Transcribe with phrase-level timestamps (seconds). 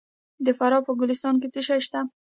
[0.45, 1.99] د فراه په ګلستان کې څه شی شته؟